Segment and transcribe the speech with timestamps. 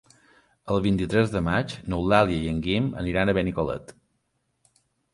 [0.75, 3.99] El vint-i-tres de maig n'Eulàlia i en Guim aniran a Benicolet.